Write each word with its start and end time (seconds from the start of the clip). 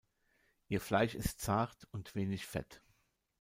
Ihr 0.67 0.81
Fleisch 0.81 1.13
ist 1.13 1.41
zart 1.41 1.87
und 1.91 2.15
wenig 2.15 2.47
fett. 2.47 2.81